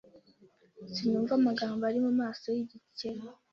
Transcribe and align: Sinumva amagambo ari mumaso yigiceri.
Sinumva 0.93 1.33
amagambo 1.39 1.81
ari 1.89 1.99
mumaso 2.05 2.47
yigiceri. 2.55 3.21